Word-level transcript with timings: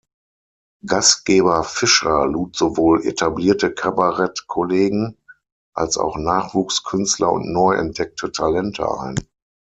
Gastgeber 0.83 1.63
Fischer 1.63 2.25
lud 2.25 2.55
sowohl 2.55 3.05
etablierte 3.05 3.71
Kabarett-Kollegen 3.71 5.15
als 5.75 5.99
auch 5.99 6.17
Nachwuchskünstler 6.17 7.31
und 7.31 7.53
neu 7.53 7.73
entdeckte 7.75 8.31
Talente 8.31 8.89
ein. 8.99 9.15